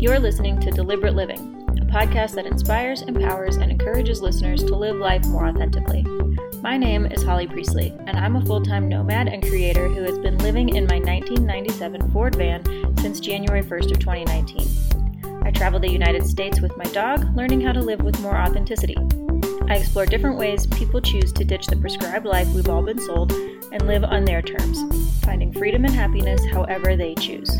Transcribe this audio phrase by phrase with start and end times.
[0.00, 4.96] You're listening to Deliberate Living, a podcast that inspires, empowers, and encourages listeners to live
[4.96, 6.04] life more authentically.
[6.62, 10.18] My name is Holly Priestley, and I'm a full time nomad and creator who has
[10.18, 12.64] been living in my 1997 Ford van
[12.96, 15.42] since January 1st of 2019.
[15.44, 18.96] I travel the United States with my dog, learning how to live with more authenticity.
[19.68, 23.32] I explore different ways people choose to ditch the prescribed life we've all been sold
[23.32, 24.80] and live on their terms,
[25.26, 27.54] finding freedom and happiness however they choose.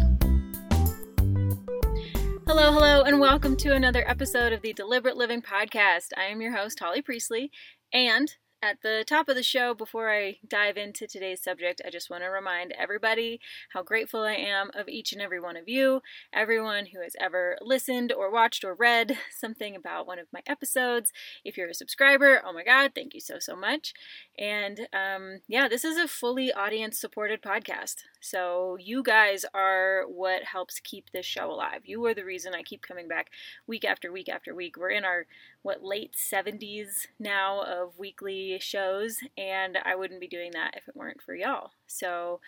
[2.52, 6.08] Hello, hello, and welcome to another episode of the Deliberate Living Podcast.
[6.16, 7.52] I am your host, Holly Priestley,
[7.92, 12.10] and at the top of the show, before I dive into today's subject, I just
[12.10, 13.40] want to remind everybody
[13.72, 16.02] how grateful I am of each and every one of you,
[16.32, 21.10] everyone who has ever listened or watched or read something about one of my episodes.
[21.42, 23.94] If you're a subscriber, oh my God, thank you so, so much.
[24.38, 27.96] And um, yeah, this is a fully audience supported podcast.
[28.20, 31.82] So you guys are what helps keep this show alive.
[31.84, 33.30] You are the reason I keep coming back
[33.66, 34.76] week after week after week.
[34.76, 35.24] We're in our
[35.62, 40.96] what late 70s now of weekly shows, and I wouldn't be doing that if it
[40.96, 41.72] weren't for y'all.
[41.86, 42.40] So,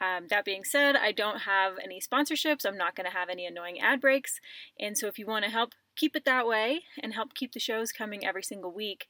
[0.00, 2.64] um, that being said, I don't have any sponsorships.
[2.64, 4.40] I'm not going to have any annoying ad breaks.
[4.78, 7.58] And so, if you want to help keep it that way and help keep the
[7.58, 9.08] shows coming every single week,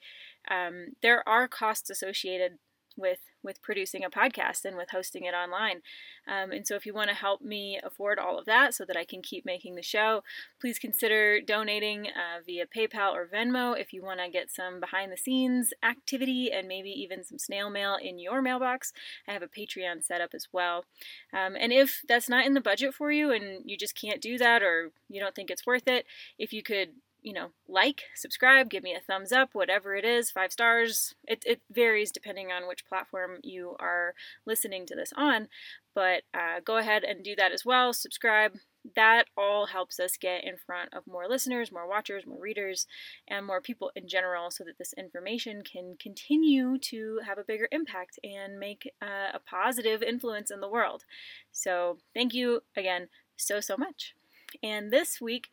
[0.50, 2.59] um, there are costs associated
[2.99, 5.81] with with producing a podcast and with hosting it online.
[6.27, 8.97] Um, and so, if you want to help me afford all of that so that
[8.97, 10.23] I can keep making the show,
[10.61, 15.13] please consider donating uh, via PayPal or Venmo if you want to get some behind
[15.13, 18.93] the scenes activity and maybe even some snail mail in your mailbox.
[19.27, 20.85] I have a Patreon set up as well.
[21.33, 24.37] Um, and if that's not in the budget for you and you just can't do
[24.39, 26.05] that or you don't think it's worth it,
[26.39, 26.91] if you could
[27.29, 31.15] you know, like, subscribe, give me a thumbs up, whatever it is, five stars.
[31.27, 34.15] It, it varies depending on which platform you are
[34.47, 35.49] listening to this on,
[35.95, 37.93] but uh, go ahead and do that as well.
[37.93, 38.55] Subscribe.
[38.97, 42.87] That all helps us get in front of more listeners, more watchers, more readers,
[43.29, 47.69] and more people in general so that this information can continue to have a bigger
[47.71, 51.05] impact and make uh, a positive influence in the world.
[51.53, 54.15] So, thank you again so, so much.
[54.62, 55.49] And this week,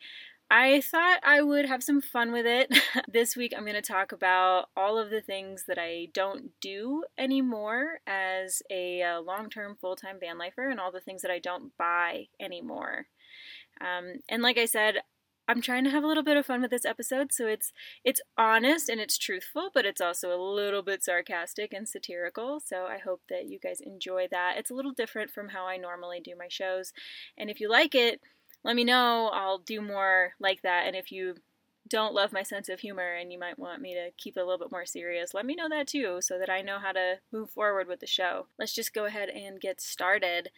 [0.49, 2.71] I thought I would have some fun with it.
[3.11, 7.03] this week, I'm going to talk about all of the things that I don't do
[7.17, 11.31] anymore as a uh, long term, full time van lifer and all the things that
[11.31, 13.07] I don't buy anymore.
[13.81, 14.97] Um, and like I said,
[15.47, 17.71] I'm trying to have a little bit of fun with this episode, so it's
[18.03, 22.59] it's honest and it's truthful, but it's also a little bit sarcastic and satirical.
[22.59, 24.55] So I hope that you guys enjoy that.
[24.57, 26.93] It's a little different from how I normally do my shows,
[27.37, 28.21] and if you like it,
[28.65, 29.29] let me know.
[29.33, 30.87] I'll do more like that.
[30.87, 31.35] And if you
[31.87, 34.43] don't love my sense of humor and you might want me to keep it a
[34.43, 37.15] little bit more serious, let me know that too so that I know how to
[37.31, 38.47] move forward with the show.
[38.57, 40.49] Let's just go ahead and get started.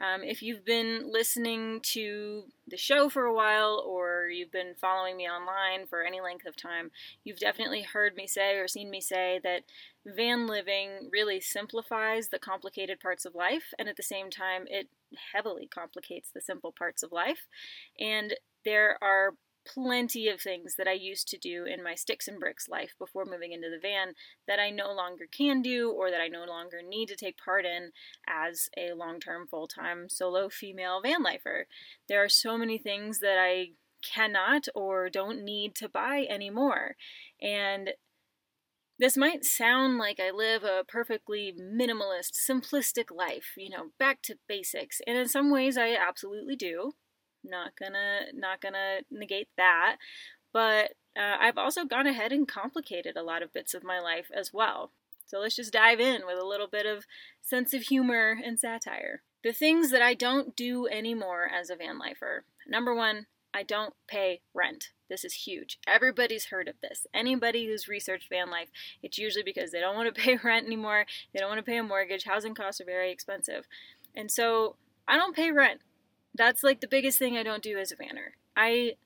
[0.00, 5.16] Um, if you've been listening to the show for a while or you've been following
[5.16, 6.92] me online for any length of time,
[7.24, 9.62] you've definitely heard me say or seen me say that
[10.04, 14.88] van living really simplifies the complicated parts of life and at the same time it
[15.32, 17.46] heavily complicates the simple parts of life.
[17.98, 19.34] And there are
[19.74, 23.24] plenty of things that I used to do in my sticks and bricks life before
[23.24, 24.14] moving into the van
[24.46, 27.64] that I no longer can do or that I no longer need to take part
[27.64, 27.90] in
[28.28, 31.66] as a long term, full time solo female van lifer.
[32.08, 33.70] There are so many things that I
[34.02, 36.96] cannot or don't need to buy anymore.
[37.40, 37.90] And
[38.98, 44.38] this might sound like I live a perfectly minimalist, simplistic life, you know, back to
[44.48, 45.00] basics.
[45.06, 46.92] And in some ways I absolutely do.
[47.48, 49.96] Not gonna not gonna negate that.
[50.52, 54.30] But uh, I've also gone ahead and complicated a lot of bits of my life
[54.34, 54.90] as well.
[55.26, 57.04] So let's just dive in with a little bit of
[57.42, 59.22] sense of humor and satire.
[59.42, 62.44] The things that I don't do anymore as a van lifer.
[62.66, 64.90] Number one, I don't pay rent.
[65.08, 65.78] This is huge.
[65.86, 67.06] Everybody's heard of this.
[67.14, 68.68] Anybody who's researched van life,
[69.02, 71.78] it's usually because they don't want to pay rent anymore, they don't want to pay
[71.78, 73.66] a mortgage, housing costs are very expensive.
[74.14, 74.76] And so
[75.08, 75.80] I don't pay rent.
[76.36, 78.32] That's like the biggest thing I don't do as a vanner.
[78.56, 78.96] I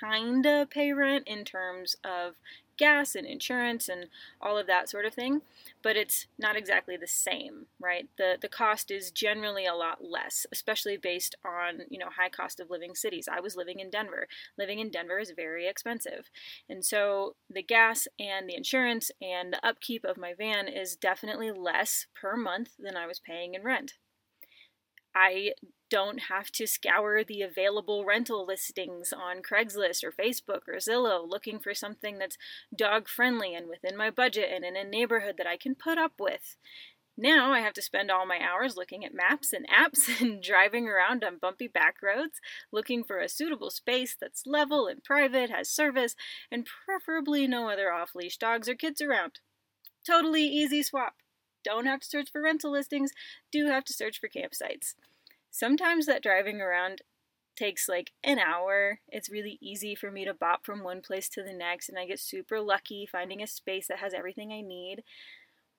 [0.00, 2.36] kinda pay rent in terms of
[2.76, 4.08] gas and insurance and
[4.40, 5.42] all of that sort of thing,
[5.82, 8.08] but it's not exactly the same, right?
[8.16, 12.60] The the cost is generally a lot less, especially based on, you know, high cost
[12.60, 13.28] of living cities.
[13.30, 14.28] I was living in Denver.
[14.56, 16.30] Living in Denver is very expensive.
[16.68, 21.50] And so the gas and the insurance and the upkeep of my van is definitely
[21.50, 23.94] less per month than I was paying in rent.
[25.14, 25.52] I
[25.90, 31.58] don't have to scour the available rental listings on Craigslist or Facebook or Zillow looking
[31.58, 32.36] for something that's
[32.76, 36.12] dog friendly and within my budget and in a neighborhood that I can put up
[36.18, 36.56] with.
[37.20, 40.86] Now I have to spend all my hours looking at maps and apps and driving
[40.86, 42.40] around on bumpy back roads,
[42.70, 46.14] looking for a suitable space that's level and private, has service,
[46.50, 49.40] and preferably no other off leash dogs or kids around.
[50.06, 51.14] Totally easy swap.
[51.64, 53.12] Don't have to search for rental listings,
[53.52, 54.94] do have to search for campsites.
[55.50, 57.02] Sometimes that driving around
[57.56, 59.00] takes like an hour.
[59.08, 62.06] It's really easy for me to bop from one place to the next, and I
[62.06, 65.02] get super lucky finding a space that has everything I need.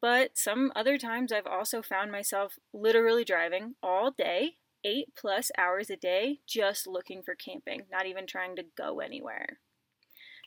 [0.01, 5.89] But some other times I've also found myself literally driving all day, eight plus hours
[5.89, 9.59] a day, just looking for camping, not even trying to go anywhere.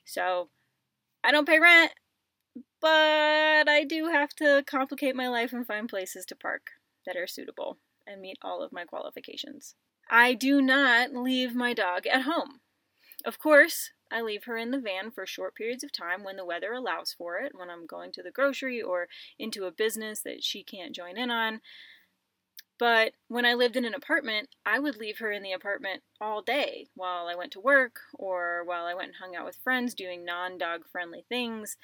[0.05, 0.49] So
[1.23, 1.93] I don't pay rent,
[2.83, 6.73] but I do have to complicate my life and find places to park
[7.07, 9.77] that are suitable and meet all of my qualifications.
[10.11, 12.61] I do not leave my dog at home.
[13.25, 16.45] Of course, I leave her in the van for short periods of time when the
[16.45, 19.09] weather allows for it, when I'm going to the grocery or
[19.39, 21.61] into a business that she can't join in on.
[22.79, 26.43] But when I lived in an apartment, I would leave her in the apartment all
[26.43, 29.95] day while I went to work or while I went and hung out with friends
[29.95, 31.77] doing non dog friendly things.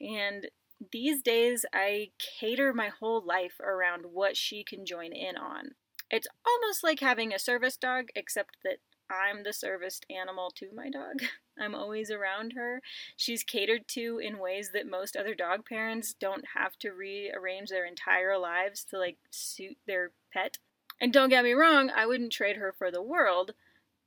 [0.00, 0.48] And
[0.92, 5.70] these days, I cater my whole life around what she can join in on.
[6.10, 8.78] It's almost like having a service dog, except that
[9.10, 11.22] I'm the serviced animal to my dog.
[11.58, 12.82] I'm always around her.
[13.16, 17.86] She's catered to in ways that most other dog parents don't have to rearrange their
[17.86, 20.58] entire lives to like suit their pet.
[21.00, 23.52] And don't get me wrong, I wouldn't trade her for the world,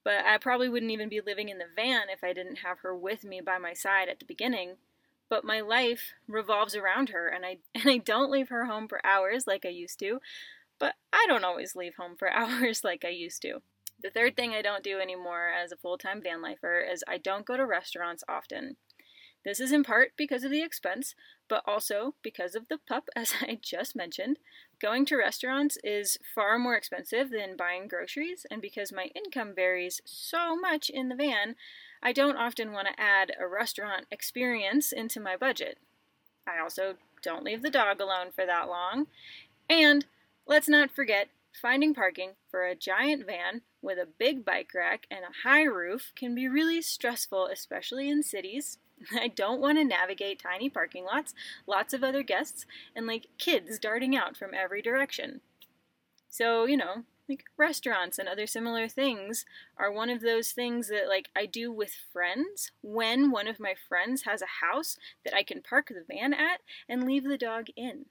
[0.04, 2.96] but I probably wouldn't even be living in the van if I didn't have her
[2.96, 4.76] with me by my side at the beginning.
[5.30, 9.06] But my life revolves around her and I and I don't leave her home for
[9.06, 10.20] hours like I used to,
[10.80, 13.62] but I don't always leave home for hours like I used to.
[14.02, 17.18] The third thing I don't do anymore as a full time van lifer is I
[17.18, 18.78] don't go to restaurants often.
[19.48, 21.16] This is in part because of the expense,
[21.48, 24.40] but also because of the pup, as I just mentioned.
[24.82, 30.02] Going to restaurants is far more expensive than buying groceries, and because my income varies
[30.06, 31.56] so much in the van,
[32.02, 35.78] I don't often want to add a restaurant experience into my budget.
[36.48, 39.08] I also don't leave the dog alone for that long.
[39.70, 40.06] And
[40.46, 45.22] let's not forget, finding parking for a giant van with a big bike rack and
[45.22, 48.78] a high roof can be really stressful, especially in cities.
[49.12, 51.34] I don't want to navigate tiny parking lots,
[51.66, 52.66] lots of other guests,
[52.96, 55.42] and like kids darting out from every direction.
[56.30, 59.46] So, you know, like restaurants and other similar things
[59.78, 63.74] are one of those things that like I do with friends when one of my
[63.88, 67.68] friends has a house that I can park the van at and leave the dog
[67.76, 68.06] in.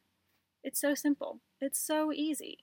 [0.62, 1.40] It's so simple.
[1.60, 2.58] It's so easy.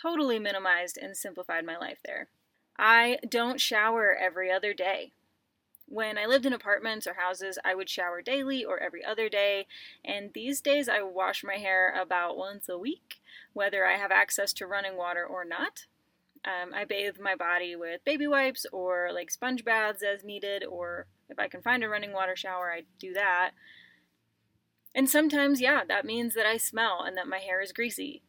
[0.00, 2.28] Totally minimized and simplified my life there.
[2.78, 5.12] I don't shower every other day.
[5.90, 9.66] When I lived in apartments or houses, I would shower daily or every other day,
[10.04, 13.20] and these days I wash my hair about once a week,
[13.54, 15.86] whether I have access to running water or not.
[16.44, 21.06] Um, I bathe my body with baby wipes or like sponge baths as needed, or
[21.30, 23.52] if I can find a running water shower, I do that.
[24.94, 28.22] And sometimes, yeah, that means that I smell and that my hair is greasy.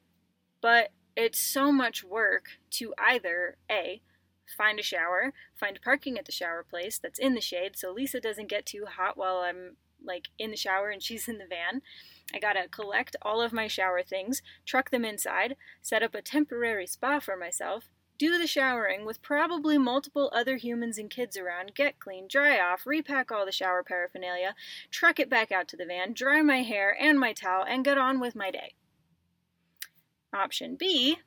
[0.61, 4.01] But it's so much work to either A,
[4.57, 8.19] find a shower, find parking at the shower place that's in the shade so Lisa
[8.19, 11.81] doesn't get too hot while I'm like in the shower and she's in the van.
[12.33, 16.87] I gotta collect all of my shower things, truck them inside, set up a temporary
[16.87, 21.99] spa for myself, do the showering with probably multiple other humans and kids around, get
[21.99, 24.53] clean, dry off, repack all the shower paraphernalia,
[24.91, 27.97] truck it back out to the van, dry my hair and my towel, and get
[27.97, 28.73] on with my day.
[30.33, 31.17] Option B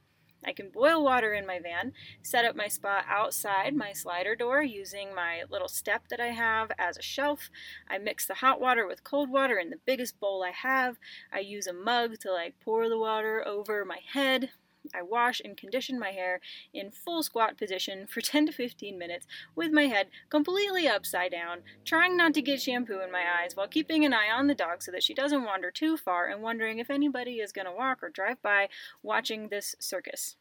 [0.45, 4.63] I can boil water in my van, set up my spa outside my slider door
[4.63, 7.51] using my little step that I have as a shelf.
[7.89, 10.99] I mix the hot water with cold water in the biggest bowl I have.
[11.33, 14.51] I use a mug to like pour the water over my head.
[14.95, 16.41] I wash and condition my hair
[16.73, 21.63] in full squat position for 10 to 15 minutes with my head completely upside down,
[21.85, 24.83] trying not to get shampoo in my eyes while keeping an eye on the dog
[24.83, 28.03] so that she doesn't wander too far and wondering if anybody is going to walk
[28.03, 28.69] or drive by
[29.03, 30.37] watching this circus.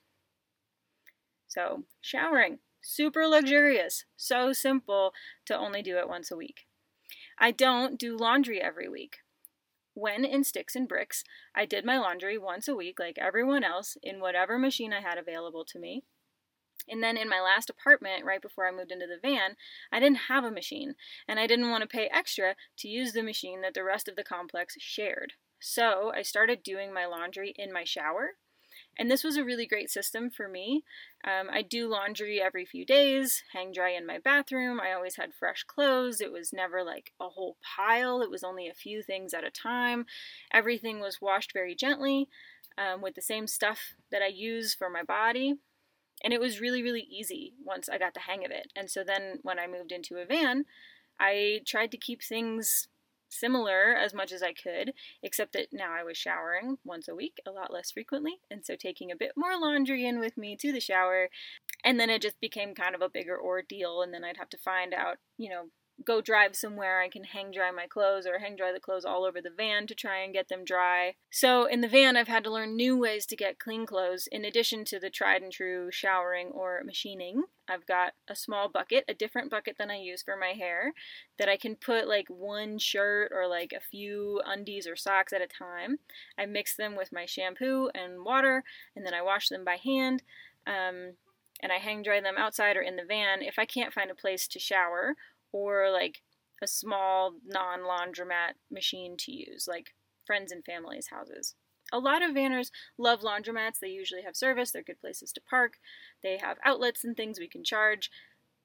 [1.47, 5.13] So, showering, super luxurious, so simple
[5.45, 6.67] to only do it once a week.
[7.37, 9.19] I don't do laundry every week.
[9.93, 13.97] When in sticks and bricks, I did my laundry once a week, like everyone else,
[14.01, 16.03] in whatever machine I had available to me.
[16.87, 19.55] And then in my last apartment, right before I moved into the van,
[19.91, 20.95] I didn't have a machine,
[21.27, 24.15] and I didn't want to pay extra to use the machine that the rest of
[24.15, 25.33] the complex shared.
[25.59, 28.31] So I started doing my laundry in my shower
[28.97, 30.83] and this was a really great system for me.
[31.23, 34.79] Um, I do laundry every few days, hang dry in my bathroom.
[34.79, 36.21] I always had fresh clothes.
[36.21, 39.51] It was never like a whole pile, it was only a few things at a
[39.51, 40.05] time.
[40.53, 42.27] Everything was washed very gently.
[42.77, 45.55] um, with the same stuff that I use for my body.
[46.23, 48.71] And it was really, really easy once I got the hang of it.
[48.75, 50.65] And so then when I moved into a van,
[51.19, 52.87] I tried to keep things
[53.31, 57.39] similar as much as I could, except that now I was showering once a week,
[57.45, 60.71] a lot less frequently, and so taking a bit more laundry in with me to
[60.71, 61.29] the shower.
[61.83, 64.57] And then it just became kind of a bigger ordeal, and then I'd have to
[64.57, 65.65] find out, you know,
[66.05, 69.23] go drive somewhere I can hang dry my clothes or hang dry the clothes all
[69.23, 71.15] over the van to try and get them dry.
[71.29, 74.45] So in the van, I've had to learn new ways to get clean clothes in
[74.45, 77.43] addition to the tried and true showering or machining.
[77.67, 80.93] I've got a small bucket, a different bucket than I use for my hair,
[81.37, 85.41] that I can put like one shirt or like a few undies or socks at
[85.41, 85.99] a time.
[86.37, 88.63] I mix them with my shampoo and water,
[88.95, 90.23] and then I wash them by hand.
[90.67, 91.13] Um,
[91.61, 94.15] and I hang dry them outside or in the van if I can't find a
[94.15, 95.15] place to shower
[95.51, 96.21] or like
[96.61, 99.93] a small non laundromat machine to use, like
[100.25, 101.55] friends and family's houses.
[101.93, 103.79] A lot of vanners love laundromats.
[103.79, 105.73] They usually have service, they're good places to park,
[106.23, 108.09] they have outlets and things we can charge.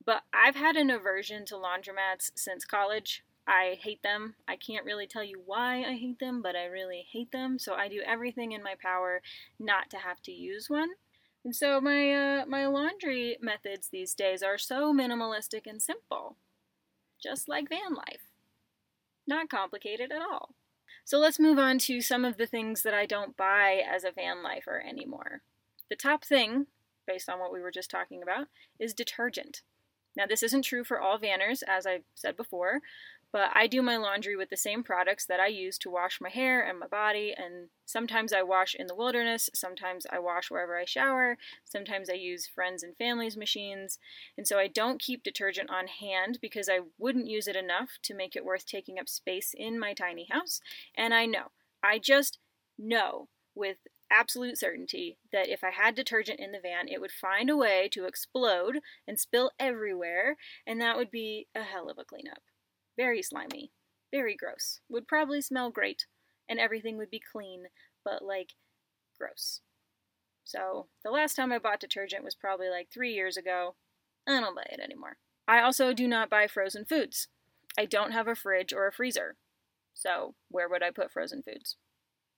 [0.04, 3.24] But I've had an aversion to laundromats since college.
[3.48, 4.34] I hate them.
[4.46, 7.58] I can't really tell you why I hate them, but I really hate them.
[7.58, 9.22] So I do everything in my power
[9.58, 10.90] not to have to use one.
[11.44, 16.36] And so my uh, my laundry methods these days are so minimalistic and simple
[17.22, 18.30] just like van life.
[19.26, 20.54] Not complicated at all.
[21.04, 24.10] So let's move on to some of the things that I don't buy as a
[24.10, 25.42] van lifer anymore.
[25.88, 26.66] The top thing,
[27.06, 29.62] based on what we were just talking about, is detergent.
[30.16, 32.80] Now, this isn't true for all vanners, as I said before,
[33.36, 36.30] but I do my laundry with the same products that I use to wash my
[36.30, 40.78] hair and my body, and sometimes I wash in the wilderness, sometimes I wash wherever
[40.78, 43.98] I shower, sometimes I use friends and family's machines,
[44.38, 48.14] and so I don't keep detergent on hand because I wouldn't use it enough to
[48.14, 50.62] make it worth taking up space in my tiny house,
[50.96, 51.50] and I know,
[51.82, 52.38] I just
[52.78, 53.76] know with
[54.10, 57.90] absolute certainty that if I had detergent in the van, it would find a way
[57.92, 62.40] to explode and spill everywhere, and that would be a hell of a cleanup.
[62.96, 63.72] Very slimy.
[64.10, 64.80] Very gross.
[64.88, 66.06] Would probably smell great,
[66.48, 67.64] and everything would be clean,
[68.04, 68.52] but like
[69.18, 69.60] gross.
[70.44, 73.74] So, the last time I bought detergent was probably like three years ago.
[74.28, 75.16] I don't buy it anymore.
[75.48, 77.28] I also do not buy frozen foods.
[77.78, 79.36] I don't have a fridge or a freezer.
[79.92, 81.76] So, where would I put frozen foods?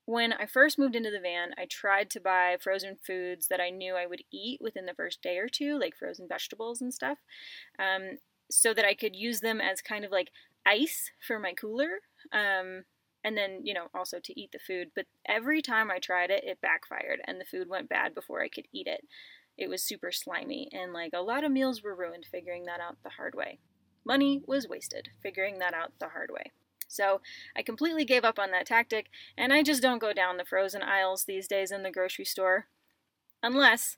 [0.07, 3.69] When I first moved into the van, I tried to buy frozen foods that I
[3.69, 7.19] knew I would eat within the first day or two, like frozen vegetables and stuff,
[7.79, 8.19] um,
[8.51, 10.31] so that I could use them as kind of like
[10.69, 12.01] ice for my cooler.
[12.33, 12.85] Um,
[13.25, 14.89] and then, you know, also to eat the food.
[14.95, 18.49] But every time I tried it, it backfired and the food went bad before I
[18.49, 19.01] could eat it.
[19.59, 22.99] It was super slimy, and like a lot of meals were ruined figuring that out
[23.03, 23.59] the hard way.
[24.07, 26.53] Money was wasted figuring that out the hard way.
[26.87, 27.21] So
[27.57, 29.07] I completely gave up on that tactic,
[29.37, 32.69] and I just don't go down the frozen aisles these days in the grocery store.
[33.43, 33.97] Unless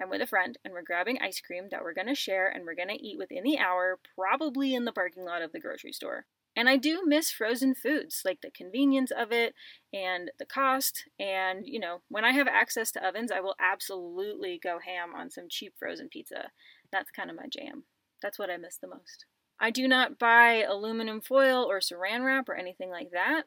[0.00, 2.64] I'm with a friend and we're grabbing ice cream that we're going to share and
[2.64, 5.92] we're going to eat within the hour, probably in the parking lot of the grocery
[5.92, 6.26] store.
[6.56, 9.54] And I do miss frozen foods, like the convenience of it
[9.92, 11.04] and the cost.
[11.20, 15.30] And, you know, when I have access to ovens, I will absolutely go ham on
[15.30, 16.50] some cheap frozen pizza.
[16.90, 17.84] That's kind of my jam.
[18.22, 19.26] That's what I miss the most.
[19.60, 23.42] I do not buy aluminum foil or saran wrap or anything like that.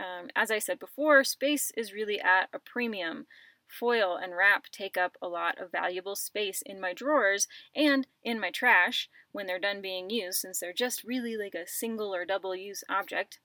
[0.00, 3.26] Um, as I said before, space is really at a premium
[3.68, 8.40] foil and wrap take up a lot of valuable space in my drawers and in
[8.40, 12.24] my trash when they're done being used, since they're just really like a single or
[12.24, 13.38] double use object.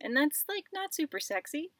[0.00, 1.70] And that's like not super sexy.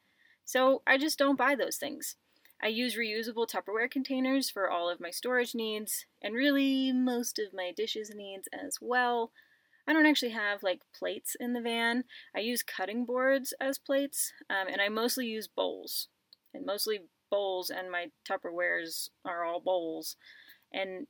[0.45, 2.15] So I just don't buy those things.
[2.61, 7.53] I use reusable Tupperware containers for all of my storage needs, and really most of
[7.53, 9.31] my dishes needs as well.
[9.87, 12.03] I don't actually have like plates in the van.
[12.35, 16.09] I use cutting boards as plates, um, and I mostly use bowls.
[16.53, 20.15] And mostly bowls and my Tupperwares are all bowls.
[20.73, 21.07] And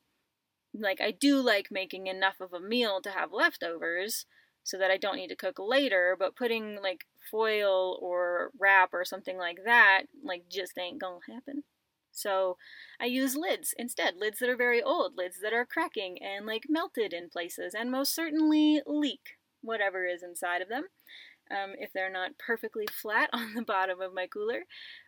[0.73, 4.25] like I do like making enough of a meal to have leftovers
[4.63, 9.03] so that I don't need to cook later, but putting like foil or wrap or
[9.03, 11.63] something like that like just ain't gonna happen.
[12.11, 12.57] So
[12.99, 16.65] I use lids instead, lids that are very old, lids that are cracking and like
[16.67, 20.85] melted in places and most certainly leak whatever is inside of them
[21.51, 24.63] um, if they're not perfectly flat on the bottom of my cooler.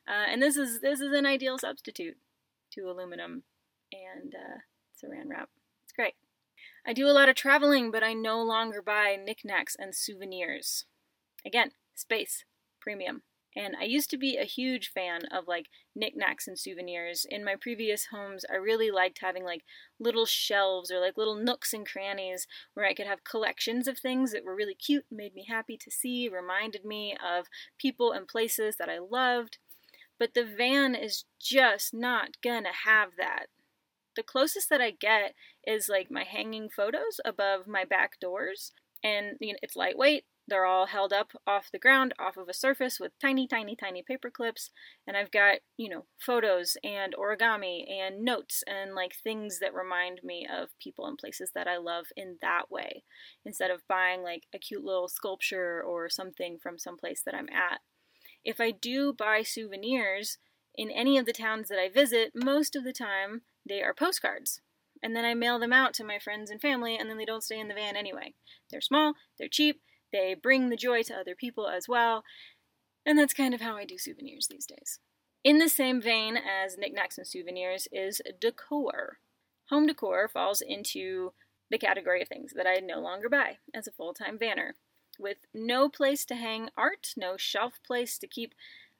[0.07, 2.17] Uh, and this is this is an ideal substitute
[2.73, 3.43] to aluminum
[3.91, 4.59] and uh,
[4.95, 5.49] saran wrap.
[5.83, 6.15] It's great.
[6.85, 10.85] I do a lot of traveling, but I no longer buy knickknacks and souvenirs.
[11.45, 12.45] Again, space,
[12.79, 13.21] premium.
[13.55, 17.25] And I used to be a huge fan of like knickknacks and souvenirs.
[17.29, 19.63] In my previous homes, I really liked having like
[19.99, 24.31] little shelves or like little nooks and crannies where I could have collections of things
[24.31, 28.77] that were really cute, made me happy to see, reminded me of people and places
[28.77, 29.57] that I loved.
[30.17, 33.47] But the van is just not gonna have that.
[34.15, 38.71] The closest that I get is like my hanging photos above my back doors,
[39.03, 40.25] and you know, it's lightweight.
[40.47, 44.03] They're all held up off the ground, off of a surface with tiny, tiny, tiny
[44.03, 44.71] paper clips.
[45.07, 50.21] And I've got, you know, photos and origami and notes and like things that remind
[50.23, 53.03] me of people and places that I love in that way,
[53.45, 57.49] instead of buying like a cute little sculpture or something from some place that I'm
[57.49, 57.79] at.
[58.43, 60.37] If I do buy souvenirs
[60.75, 64.61] in any of the towns that I visit, most of the time they are postcards.
[65.03, 67.43] And then I mail them out to my friends and family, and then they don't
[67.43, 68.33] stay in the van anyway.
[68.69, 72.23] They're small, they're cheap, they bring the joy to other people as well.
[73.05, 74.99] And that's kind of how I do souvenirs these days.
[75.43, 79.17] In the same vein as knickknacks and souvenirs is decor.
[79.69, 81.33] Home decor falls into
[81.71, 84.73] the category of things that I no longer buy as a full time vanner.
[85.17, 88.53] With no place to hang art, no shelf place to keep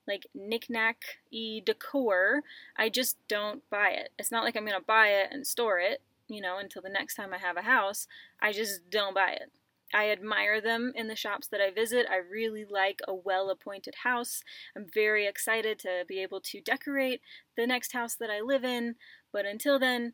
[0.08, 2.42] like knickknack y decor,
[2.76, 4.10] I just don't buy it.
[4.18, 7.16] It's not like I'm gonna buy it and store it, you know, until the next
[7.16, 8.08] time I have a house.
[8.40, 9.52] I just don't buy it.
[9.94, 12.08] I admire them in the shops that I visit.
[12.10, 14.44] I really like a well appointed house.
[14.76, 17.22] I'm very excited to be able to decorate
[17.58, 18.96] the next house that I live in,
[19.32, 20.14] but until then,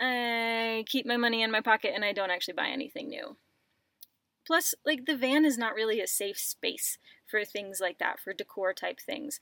[0.00, 3.36] I keep my money in my pocket and I don't actually buy anything new.
[4.46, 8.32] Plus, like, the van is not really a safe space for things like that, for
[8.32, 9.40] decor type things.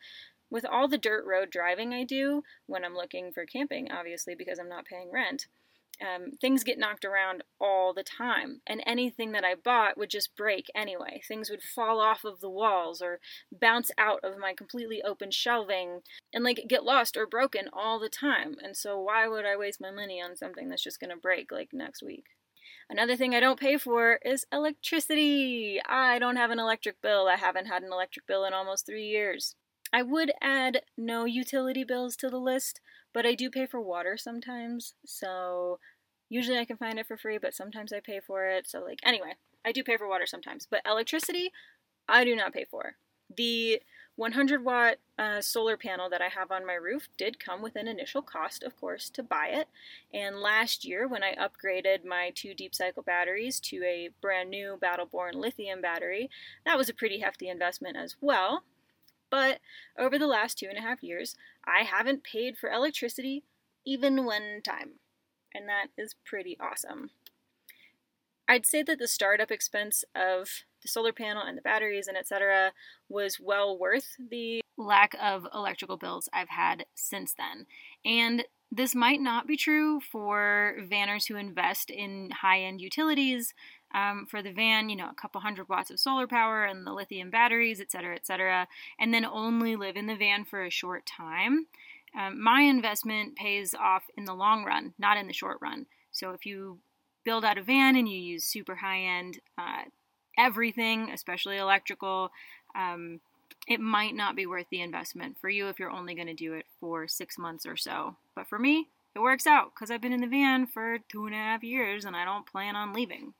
[0.50, 4.59] With all the dirt road driving I do when I'm looking for camping, obviously, because
[4.59, 5.47] I'm not paying rent,
[6.00, 10.37] um, things get knocked around all the time, and anything that I bought would just
[10.37, 11.23] break anyway.
[11.26, 16.00] Things would fall off of the walls or bounce out of my completely open shelving
[16.33, 18.57] and like get lost or broken all the time.
[18.62, 21.71] And so, why would I waste my money on something that's just gonna break like
[21.73, 22.25] next week?
[22.88, 25.81] Another thing I don't pay for is electricity.
[25.88, 27.26] I don't have an electric bill.
[27.26, 29.57] I haven't had an electric bill in almost three years.
[29.93, 32.81] I would add no utility bills to the list,
[33.16, 35.78] but I do pay for water sometimes, so
[36.28, 38.68] usually I can find it for free, but sometimes I pay for it.
[38.68, 41.50] So, like, anyway, I do pay for water sometimes, but electricity,
[42.06, 42.97] I do not pay for.
[43.34, 43.80] The
[44.17, 47.88] 100 watt uh, solar panel that I have on my roof did come with an
[47.88, 49.69] initial cost, of course, to buy it.
[50.12, 54.76] And last year, when I upgraded my two deep cycle batteries to a brand new
[54.78, 56.28] Battle Born lithium battery,
[56.67, 58.64] that was a pretty hefty investment as well.
[59.30, 59.60] But
[59.99, 61.36] over the last two and a half years,
[61.67, 63.45] I haven't paid for electricity
[63.87, 65.00] even one time.
[65.55, 67.11] And that is pretty awesome.
[68.49, 70.49] I'd say that the startup expense of
[70.83, 72.73] the solar panel and the batteries and etc.
[73.09, 77.67] was well worth the lack of electrical bills I've had since then.
[78.05, 83.55] And this might not be true for vanners who invest in high end utilities
[83.97, 86.93] um, for the van, you know, a couple hundred watts of solar power and the
[86.93, 88.69] lithium batteries, et cetera, et cetera,
[89.00, 91.67] and then only live in the van for a short time.
[92.19, 95.87] Um, my investment pays off in the long run, not in the short run.
[96.13, 96.78] So if you
[97.25, 99.85] build out a van and you use super high end uh,
[100.39, 102.30] everything, especially electrical,
[102.75, 103.21] um,
[103.67, 106.52] it might not be worth the investment for you if you're only going to do
[106.52, 108.17] it for six months or so.
[108.35, 111.35] But for me, it works out because I've been in the van for two and
[111.35, 113.32] a half years and I don't plan on leaving.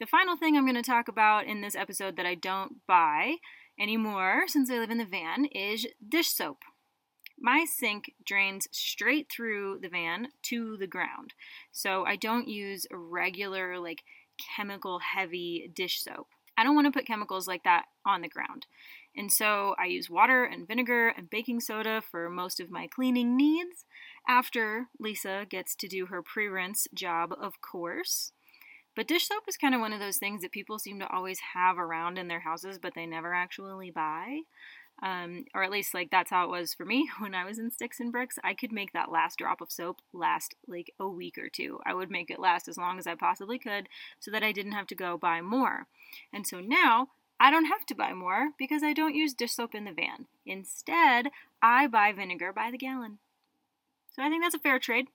[0.00, 3.34] The final thing I'm going to talk about in this episode that I don't buy
[3.78, 6.60] anymore since I live in the van is dish soap.
[7.38, 11.34] My sink drains straight through the van to the ground.
[11.70, 14.00] So I don't use regular, like,
[14.56, 16.28] chemical heavy dish soap.
[16.56, 18.64] I don't want to put chemicals like that on the ground.
[19.14, 23.36] And so I use water and vinegar and baking soda for most of my cleaning
[23.36, 23.84] needs
[24.26, 28.32] after Lisa gets to do her pre rinse job, of course.
[29.00, 31.40] But dish soap is kind of one of those things that people seem to always
[31.54, 34.40] have around in their houses, but they never actually buy.
[35.02, 37.70] Um, or at least, like, that's how it was for me when I was in
[37.70, 38.38] Sticks and Bricks.
[38.44, 41.80] I could make that last drop of soap last like a week or two.
[41.86, 44.72] I would make it last as long as I possibly could so that I didn't
[44.72, 45.86] have to go buy more.
[46.30, 47.08] And so now
[47.40, 50.26] I don't have to buy more because I don't use dish soap in the van.
[50.44, 51.28] Instead,
[51.62, 53.16] I buy vinegar by the gallon.
[54.14, 55.06] So I think that's a fair trade?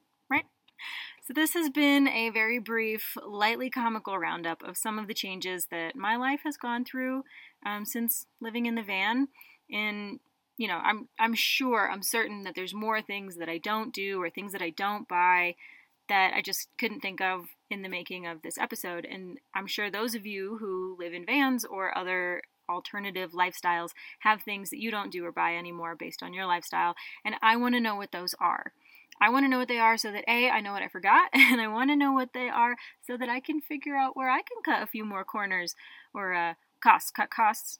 [1.23, 5.67] So, this has been a very brief, lightly comical roundup of some of the changes
[5.71, 7.23] that my life has gone through
[7.65, 9.29] um, since living in the van.
[9.71, 10.19] And,
[10.57, 14.21] you know, I'm, I'm sure, I'm certain that there's more things that I don't do
[14.21, 15.55] or things that I don't buy
[16.07, 19.05] that I just couldn't think of in the making of this episode.
[19.05, 24.41] And I'm sure those of you who live in vans or other alternative lifestyles have
[24.41, 26.95] things that you don't do or buy anymore based on your lifestyle.
[27.23, 28.73] And I want to know what those are.
[29.21, 31.29] I want to know what they are so that A, I know what I forgot,
[31.33, 32.75] and I want to know what they are
[33.05, 35.75] so that I can figure out where I can cut a few more corners
[36.13, 37.79] or uh, costs, cut costs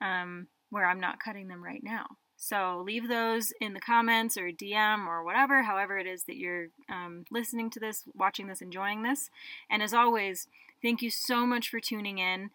[0.00, 2.06] um, where I'm not cutting them right now.
[2.36, 6.68] So leave those in the comments or DM or whatever, however it is that you're
[6.90, 9.30] um, listening to this, watching this, enjoying this.
[9.70, 10.46] And as always,
[10.82, 12.50] thank you so much for tuning in.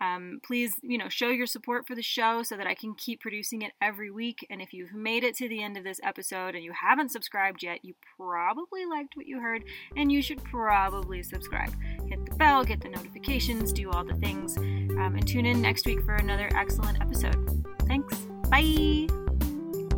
[0.00, 3.20] Um, please, you know, show your support for the show so that I can keep
[3.20, 4.46] producing it every week.
[4.50, 7.62] And if you've made it to the end of this episode and you haven't subscribed
[7.62, 9.64] yet, you probably liked what you heard,
[9.96, 11.72] and you should probably subscribe.
[12.08, 15.86] Hit the bell, get the notifications, do all the things, um, and tune in next
[15.86, 17.64] week for another excellent episode.
[17.86, 18.14] Thanks.
[18.50, 19.25] Bye.